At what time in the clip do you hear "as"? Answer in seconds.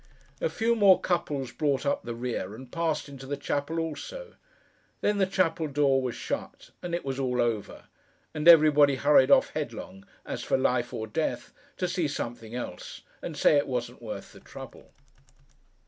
10.25-10.43